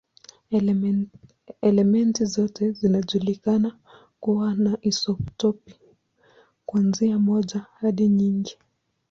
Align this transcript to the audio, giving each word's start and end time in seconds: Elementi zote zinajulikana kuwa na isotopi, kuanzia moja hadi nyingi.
Elementi 1.63 2.25
zote 2.25 2.71
zinajulikana 2.71 3.79
kuwa 4.19 4.55
na 4.55 4.77
isotopi, 4.81 5.75
kuanzia 6.65 7.19
moja 7.19 7.65
hadi 7.75 8.07
nyingi. 8.07 8.57